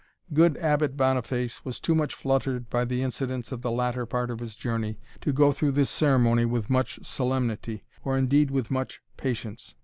[0.33, 4.39] Good Abbot Boniface was too much fluttered by the incidents of the latter part of
[4.39, 9.75] his journey, to go through this ceremony with much solemnity, or indeed with much patience.